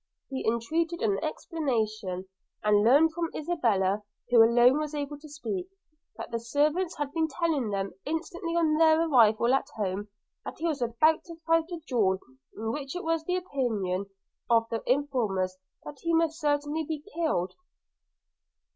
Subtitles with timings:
[0.31, 2.25] He entreated an explanation;
[2.63, 5.67] and learned from Isabella, who alone was able to speak,
[6.17, 10.07] that the servants had been telling them, instantly on their arrival at home,
[10.43, 12.17] that he was about to fight a duel,
[12.57, 14.07] in which it was the opinion
[14.49, 17.53] of the informers that he must certainly be killed.